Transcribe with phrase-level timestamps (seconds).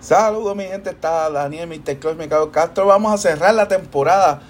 [0.00, 1.98] Saludos mi gente, está Daniel Mr.
[1.98, 2.86] Club Mercado Castro.
[2.86, 4.40] Vamos a cerrar la temporada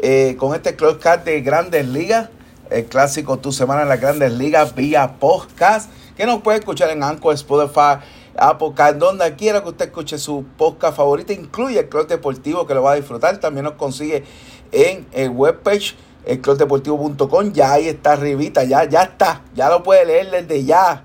[0.00, 2.28] eh, con este Club Card de Grandes Ligas.
[2.68, 5.90] El clásico Tu Semana en las Grandes Ligas vía podcast.
[6.14, 8.04] Que nos puede escuchar en Anchor, Spotify,
[8.36, 11.32] Apple Card, donde quiera que usted escuche su podcast favorito.
[11.32, 13.38] Incluye el Club Deportivo que lo va a disfrutar.
[13.38, 14.24] También nos consigue
[14.72, 17.52] en el webpage elclubdeportivo.com.
[17.54, 19.40] Ya ahí está arribita, ya, ya está.
[19.54, 21.02] Ya lo puede leer desde ya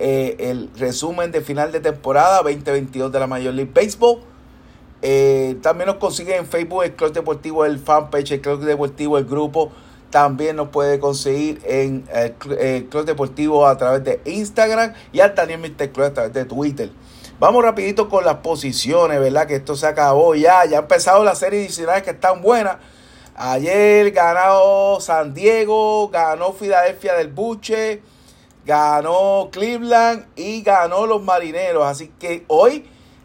[0.00, 4.20] eh, el resumen de final de temporada 2022 de la Major League Baseball.
[5.02, 9.24] Eh, también nos consigue en Facebook el Club Deportivo, el fanpage, el Club Deportivo, el
[9.24, 9.72] grupo.
[10.10, 15.60] También nos puede conseguir en el, Club Deportivo a través de Instagram y al Daniel
[15.60, 15.90] Mr.
[15.90, 16.90] Club a través de Twitter.
[17.40, 19.48] Vamos rapidito con las posiciones, ¿verdad?
[19.48, 20.64] Que esto se acabó ya.
[20.64, 22.76] Ya ha empezado la serie adicionales que están buenas.
[23.34, 28.00] Ayer ganó San Diego, ganó Filadelfia del Buche
[28.68, 31.86] ganó Cleveland y ganó los Marineros.
[31.86, 32.84] Así que hoy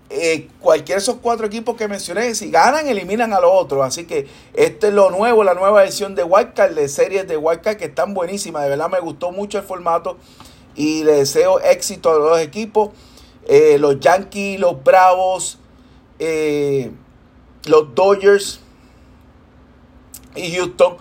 [0.10, 3.86] eh, cualquiera de esos cuatro equipos que mencioné, si ganan, eliminan a los otros.
[3.86, 7.76] Así que esto es lo nuevo, la nueva edición de Wildcard, de series de Wildcard
[7.76, 8.64] que están buenísimas.
[8.64, 10.18] De verdad me gustó mucho el formato
[10.76, 12.92] y le deseo éxito a los dos equipos.
[13.46, 15.60] Eh, los Yankees, los Bravos,
[16.20, 16.90] eh,
[17.66, 18.62] los Dodgers
[20.36, 20.96] y Houston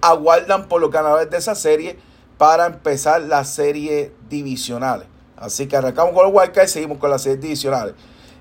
[0.00, 1.98] aguardan por los ganadores de esa serie
[2.38, 5.06] para empezar las series divisionales.
[5.36, 7.94] Así que arrancamos con los Wildcard y seguimos con las series divisionales.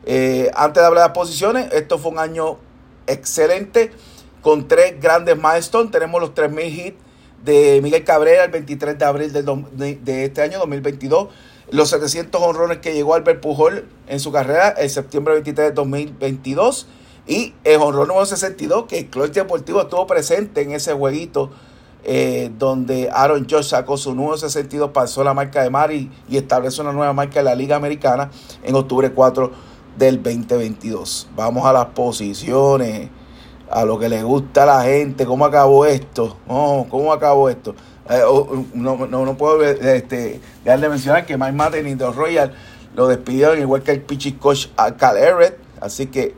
[0.05, 2.57] Eh, antes de hablar de las posiciones, esto fue un año
[3.07, 3.91] excelente
[4.41, 5.91] con tres grandes milestones.
[5.91, 6.97] Tenemos los 3.000 hits
[7.43, 11.29] de Miguel Cabrera el 23 de abril de, este año 2022.
[11.71, 16.87] Los 700 honrones que llegó Albert Pujol en su carrera el septiembre 23 de 2022.
[17.27, 21.51] Y el honrón número 62 que el Club Deportivo estuvo presente en ese jueguito
[22.03, 26.83] eh, donde Aaron Josh sacó su nuevo 62, pasó la marca de Mari y estableció
[26.83, 28.29] una nueva marca en la Liga Americana
[28.63, 29.51] en octubre 4
[29.97, 31.29] del 2022.
[31.35, 33.09] Vamos a las posiciones,
[33.69, 37.75] a lo que le gusta a la gente, cómo acabó esto, cómo acabó esto.
[38.09, 42.53] Eh, oh, no, no, puedo este, dejar de mencionar que Mike Martin y The Royal
[42.95, 45.57] lo despidieron, igual que el Pichi Coach Cal Everett.
[45.81, 46.33] Así que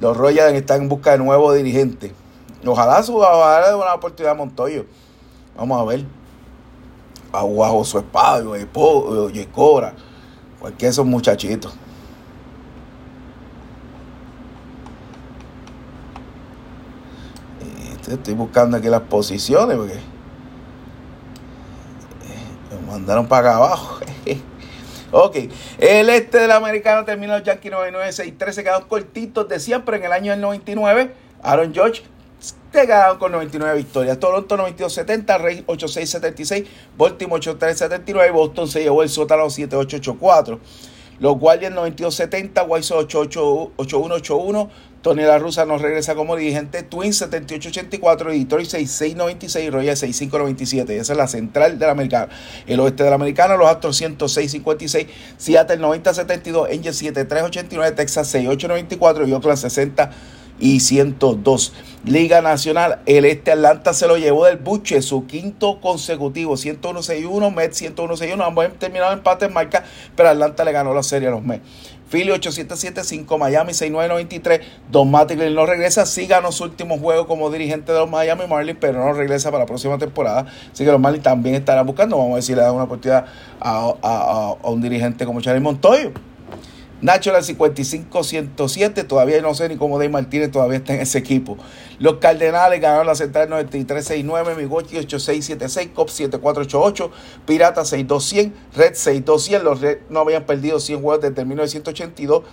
[0.00, 2.12] los Royals están en busca de nuevo dirigente.
[2.66, 4.86] Ojalá su de una oportunidad a Montoyo.
[5.56, 6.04] Vamos a ver.
[7.32, 8.42] A su espada,
[9.32, 9.94] y Cobra.
[10.58, 11.76] Cualquiera de esos muchachitos.
[18.06, 19.98] Este, estoy buscando aquí las posiciones porque eh,
[22.70, 23.98] me mandaron para acá abajo.
[25.10, 25.36] ok,
[25.78, 30.40] el este del americano terminó Yankee 99-6-13, quedaron cortitos de siempre en el año del
[30.40, 31.14] 99.
[31.42, 32.04] Aaron George
[32.72, 34.18] te ganaron con 99 victorias.
[34.18, 40.58] Toronto 92-70, Rey 8-6-76, Baltimore 8-3-79, Boston se llevó el sótano 7-8-8-4.
[41.18, 44.68] Los Guardians 92-70, White 8-1-8-1,
[45.00, 50.90] Tony La Russa nos regresa como dirigente, Twins 78-84, Detroit 6-6-96, Royal 6-5-97.
[50.90, 52.28] Esa es la central de la americana.
[52.66, 55.06] El oeste de la americana, los Astros 106-56,
[55.38, 60.10] Seattle 90-72, Angels 7-3-89, Texas 6-8-94 y Oakland 60
[60.58, 61.72] y 102.
[62.04, 67.82] Liga Nacional, el Este Atlanta se lo llevó del Buche, su quinto consecutivo, 101-61, Mets
[67.82, 69.84] 101-61, ambos terminaron empate en marca,
[70.14, 71.64] pero Atlanta le ganó la serie a los Mets.
[72.08, 77.90] Philly 8-7-7-5, Miami 6-9-93, Don Mattingly no regresa, sí ganó su último juego como dirigente
[77.90, 81.24] de los Miami Marlins, pero no regresa para la próxima temporada, así que los Marlins
[81.24, 83.26] también estarán buscando, vamos a ver si le dan una oportunidad
[83.60, 86.12] a, a un dirigente como Charlie Montoyo.
[87.02, 91.58] Nacho 55-107, todavía no sé ni cómo Dave Martínez todavía está en ese equipo.
[91.98, 97.10] Los Cardenales ganaron la central 93-69, Migochi 8676 Cop 7488,
[97.44, 99.62] Pirata 6200, Red 6200.
[99.62, 102.44] Los Red no habían perdido 100 juegos desde 1982.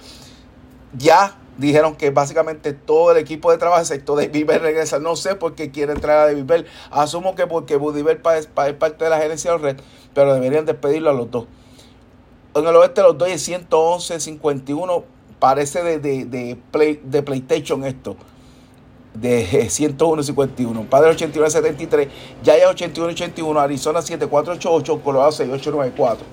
[0.98, 5.00] Ya dijeron que básicamente todo el equipo de trabajo, excepto de Bell, regresa.
[5.00, 6.66] No sé por qué quiere entrar a David Bell.
[6.92, 9.78] Asumo que porque Buddy Bell es parte de la gerencia de los Red,
[10.14, 11.46] pero deberían despedirlo a los dos.
[12.56, 15.04] En el oeste los Dodgers 111, 51.
[15.40, 18.16] Parece de, de, de, play, de PlayStation esto.
[19.14, 20.84] De 101, 51.
[20.90, 22.08] Padre 81, 73.
[22.44, 23.60] Yaya 81, 81.
[23.60, 25.04] Arizona 7488.
[25.04, 26.26] Colorado 6894.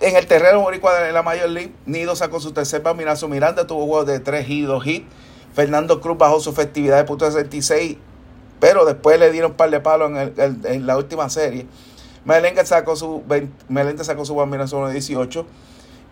[0.00, 3.28] En el terreno boricua de la Major League, Nido sacó su tercer bambinazo.
[3.28, 5.06] Miranda tuvo juegos de 3 y 2 hits.
[5.54, 7.98] Fernando Cruz bajó su efectividad de punto 66,
[8.58, 11.66] pero después le dieron un par de palos en, en la última serie.
[12.24, 13.22] Meléndez sacó su,
[13.68, 15.46] Meléndez sacó su bambinazo 18.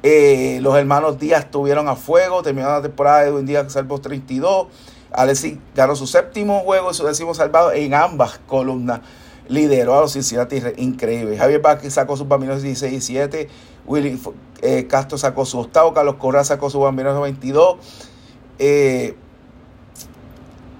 [0.02, 4.68] Eh, los hermanos Díaz tuvieron a fuego, terminaron la temporada de Edwin Díaz salvó 32.
[5.12, 9.00] Alexis ganó su séptimo juego y su décimo salvado en ambas columnas.
[9.48, 11.36] Lideró a los Cincinnati increíble.
[11.36, 13.48] Javier Vázquez sacó sus bambinos 16 y 7.
[13.86, 14.20] Willy
[14.62, 17.76] eh, Castro sacó su octavo, Carlos Correa sacó su bambinazo 22.
[18.58, 19.16] Eh,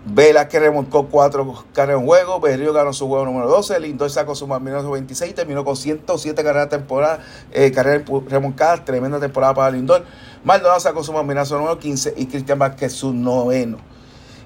[0.03, 2.41] Vela que remontó cuatro carreras en juego.
[2.41, 3.79] Berrío ganó su juego número 12.
[3.81, 5.35] Lindor sacó su bambinazo 26.
[5.35, 7.21] Terminó con 107 carreras temporada,
[7.53, 8.85] eh, carreras remontadas.
[8.85, 10.05] Tremenda temporada para Lindor.
[10.43, 12.15] Maldonado sacó su bambinazo número 15.
[12.17, 13.79] Y Cristian Vázquez su noveno.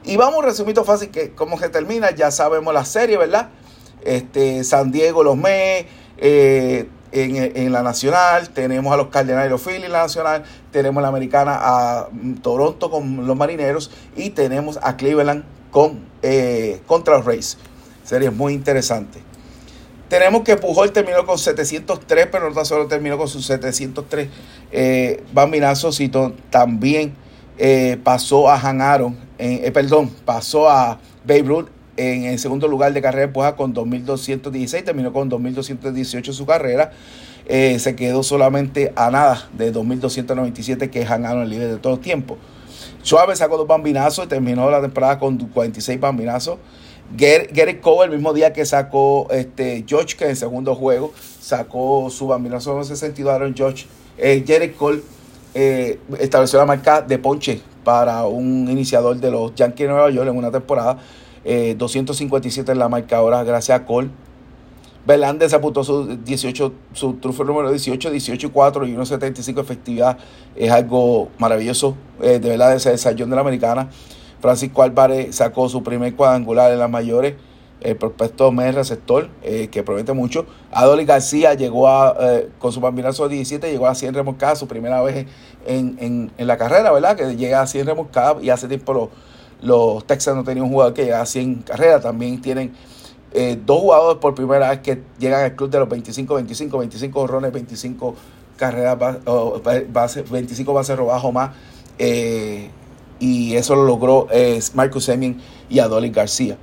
[0.05, 2.11] Y vamos resumiendo fácil que cómo se termina.
[2.11, 3.51] Ya sabemos la serie, ¿verdad?
[4.03, 5.89] Este, San Diego, los Mets.
[6.19, 11.03] Eh, en, la nacional, tenemos a los Cardenales y los Phillies en la nacional, tenemos
[11.03, 17.17] la americana a mm, Toronto con los marineros y tenemos a Cleveland con, eh, contra
[17.17, 17.57] los Rays.
[18.05, 19.21] Sería muy interesante.
[20.09, 24.29] Tenemos que Pujol terminó con 703, pero no tan solo terminó con sus 703
[24.71, 27.15] eh, bambinazos, sino también
[27.57, 32.93] eh, pasó a Han Aaron, eh, perdón, pasó a Babe Ruth en el segundo lugar
[32.93, 36.93] de carrera puja con 2.216, terminó con 2.218 su carrera.
[37.47, 41.95] Eh, se quedó solamente a nada de 2.297 que es Hanano el líder de todo
[41.95, 42.39] el tiempo.
[43.03, 46.59] Suave sacó dos bambinazos y terminó la temporada con 46 bambinazos.
[47.17, 52.09] Gary Cole, el mismo día que sacó este, George, que en el segundo juego sacó
[52.11, 53.87] su bambinazo en ese sentido, Aaron George.
[54.17, 55.03] Eh, Cole
[55.55, 60.29] eh, estableció la marca de ponche para un iniciador de los Yankees de Nueva York
[60.29, 60.99] en una temporada.
[61.45, 64.11] 257 eh, en la marca ahora gracias a Cole.
[65.07, 70.19] Belández apuntó su 18, su trufo número 18, 18 y 4 y 1.75 efectividad.
[70.57, 73.91] Es algo maravilloso, eh, de verdad, ese desayuno de la americana.
[74.41, 77.35] Francisco Álvarez sacó su primer cuadrangular en las mayores.
[77.83, 80.47] El prospecto mes receptor, eh, que promete mucho.
[80.73, 82.17] Adoli García llegó a,
[82.59, 85.27] con su bambinazo de 17, llegó a 100 remolcadas, su primera vez
[85.67, 87.15] en, en, en, la carrera, ¿verdad?
[87.15, 89.11] Que llega a 100 remolcadas y hace tiempo
[89.65, 92.03] los Texans no tenían un jugador que llegara a 100 carreras.
[92.03, 92.73] También tienen
[93.33, 97.21] eh, dos jugadores por primera vez que llegan al club de los 25, 25, 25
[97.21, 98.15] horrones, 25
[98.57, 98.97] carreras,
[99.93, 101.51] base, 25 bases robadas o más.
[101.99, 102.71] Eh,
[103.19, 106.57] y eso lo logró eh, Marcus Semien y Adolis García.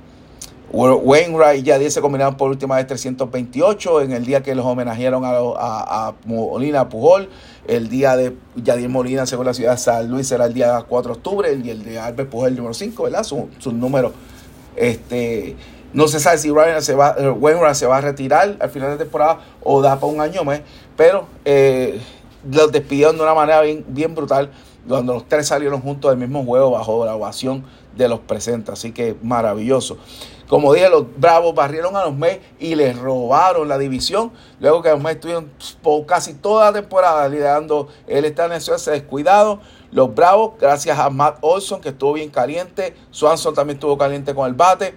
[0.72, 5.22] Wainwright ya 10 se combinaron por última vez 328 en el día que los homenajearon
[5.24, 7.28] a, a, Molina Pujol.
[7.66, 11.12] El día de Yadier Molina, según la ciudad de San Luis, será el día 4
[11.12, 11.60] de octubre.
[11.62, 13.22] Y el de Albert Pujol, el número 5, ¿verdad?
[13.22, 14.12] Su, su número.
[14.74, 15.56] Este,
[15.92, 18.96] no se sabe si Ryan se va, Wainwright se va a retirar al final de
[18.96, 20.62] temporada o da para un año más.
[20.96, 22.00] Pero eh,
[22.50, 24.50] los despidieron de una manera bien brutal
[24.88, 27.64] cuando los tres salieron juntos del mismo juego bajo la ovación
[27.96, 28.72] de los presentes.
[28.72, 29.98] Así que maravilloso.
[30.48, 34.32] Como dije, los Bravos barrieron a los Mets y les robaron la división.
[34.60, 35.50] Luego que los Mets estuvieron
[35.82, 39.60] por casi toda la temporada liderando el estadio ese descuidado.
[39.92, 42.94] Los Bravos, gracias a Matt Olson, que estuvo bien caliente.
[43.10, 44.94] Swanson también estuvo caliente con el bate.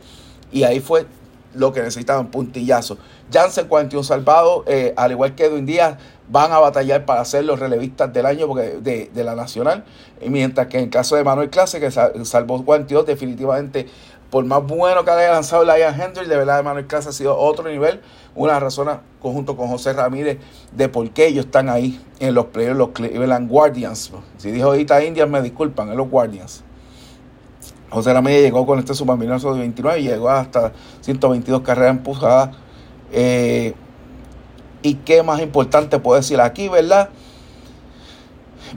[0.51, 1.05] Y ahí fue
[1.53, 2.97] lo que necesitaban, puntillazo.
[3.31, 5.97] Jansen 41 salvados, eh, al igual que Edwin Díaz,
[6.29, 9.85] van a batallar para ser los relevistas del año porque de, de, la nacional.
[10.21, 13.87] Y mientras que en el caso de Manuel Clase, que salvó 42, definitivamente
[14.29, 17.69] por más bueno que haya lanzado Lion Hendry, de verdad, Manuel Clase ha sido otro
[17.69, 18.01] nivel.
[18.35, 18.89] Una razón,
[19.21, 20.39] conjunto con José Ramírez,
[20.73, 24.11] de por qué ellos están ahí en los playoffs, los Cleveland Guardians.
[24.37, 26.63] Si dijo ahorita Indians, me disculpan, en los Guardians.
[27.89, 32.49] José Ramírez llegó con este subambinazo de 29 y llegó hasta 122 carreras empujadas.
[33.13, 33.73] Eh,
[34.85, 37.09] y qué más importante puedo decir aquí, ¿verdad?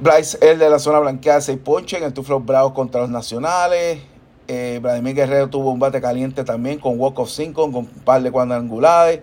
[0.01, 4.01] Bryce, el de la zona blanqueada, 6 ponches en el Tuflo Bravos contra los nacionales.
[4.47, 8.23] Eh, Vladimir Guerrero tuvo un bate caliente también con walk of 5, con un par
[8.23, 9.21] de cuadrangulares.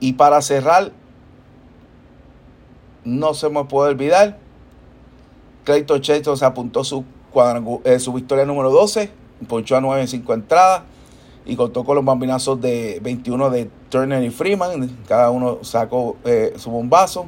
[0.00, 0.92] Y para cerrar,
[3.04, 4.38] no se me puede olvidar,
[5.64, 7.04] Clayton Cheto se apuntó su,
[7.84, 9.10] eh, su victoria número 12,
[9.46, 10.84] ponchó a 9 en 5 entradas
[11.44, 14.98] y contó con los bambinazos de 21 de Turner y Freeman.
[15.06, 17.26] Cada uno sacó eh, su bombazo.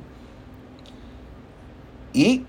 [2.12, 2.44] Y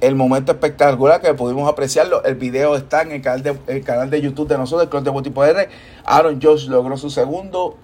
[0.00, 2.22] el momento espectacular que pudimos apreciarlo.
[2.24, 5.10] El video está en el canal de, canal de YouTube de nosotros, el Club de
[5.10, 5.68] Botipo R.
[6.04, 7.76] Aaron Josh logró su segundo,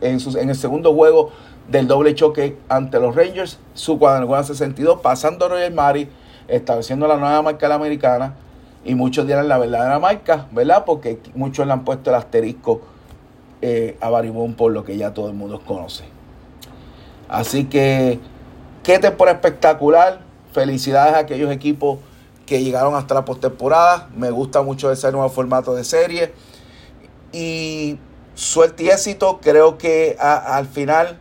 [0.00, 1.30] en, en, el segundo juego
[1.68, 6.08] del doble choque ante los Rangers, su cuadrangular 62, pasando a Roger Mari,
[6.48, 8.34] estableciendo la nueva marca de la americana.
[8.84, 10.84] Y muchos dirán la verdadera marca, ¿verdad?
[10.84, 12.82] Porque muchos le han puesto el asterisco
[13.66, 16.04] eh, a Baribón por lo que ya todo el mundo conoce.
[17.28, 18.20] Así que,
[18.82, 20.20] qué temporada espectacular
[20.52, 21.98] Felicidades a aquellos equipos
[22.44, 24.10] que llegaron hasta la postemporada.
[24.14, 26.34] Me gusta mucho ese nuevo formato de serie.
[27.32, 27.98] Y
[28.34, 29.40] suerte y éxito.
[29.42, 31.18] Creo que al final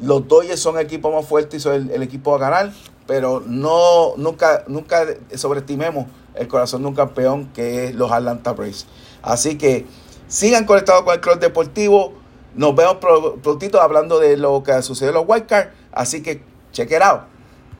[0.00, 2.72] los Dodgers son el equipo más fuerte y son el, equipo a ganar.
[3.08, 8.86] Pero no, nunca, nunca sobreestimemos el corazón de un campeón que es los Atlanta Braves.
[9.20, 9.84] Así que
[10.32, 12.14] sigan conectados con el Club Deportivo.
[12.54, 12.96] Nos vemos
[13.42, 17.31] prontito hablando de lo que sucedió en los White Así que check it out.